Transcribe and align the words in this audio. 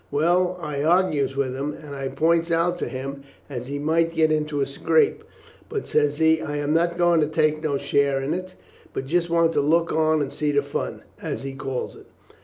Well, 0.09 0.57
I 0.59 0.81
argues 0.83 1.35
with 1.35 1.55
him, 1.55 1.73
and 1.73 1.95
I 1.95 2.07
points 2.07 2.49
out 2.49 2.79
to 2.79 2.87
him 2.89 3.21
as 3.51 3.67
he 3.67 3.77
might 3.77 4.15
get 4.15 4.31
into 4.31 4.59
a 4.59 4.65
scrape; 4.65 5.23
but, 5.69 5.85
says 5.85 6.17
he, 6.17 6.41
'I 6.41 6.57
am 6.57 6.73
not 6.73 6.97
going 6.97 7.21
to 7.21 7.27
take 7.27 7.61
no 7.61 7.77
share 7.77 8.19
in 8.19 8.33
it, 8.33 8.55
but 8.93 9.05
just 9.05 9.29
want 9.29 9.53
to 9.53 9.61
look 9.61 9.93
on 9.93 10.19
and 10.19 10.31
see 10.31 10.51
the 10.51 10.63
fun,' 10.63 11.03
as 11.21 11.43
he 11.43 11.53
calls 11.53 11.95
it. 11.95 12.07